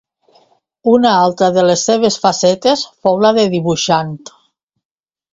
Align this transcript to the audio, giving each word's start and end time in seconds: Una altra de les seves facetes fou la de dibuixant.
Una 0.91 1.09
altra 1.25 1.49
de 1.57 1.65
les 1.69 1.83
seves 1.89 2.17
facetes 2.23 2.85
fou 3.07 3.19
la 3.25 3.31
de 3.39 3.43
dibuixant. 3.57 4.15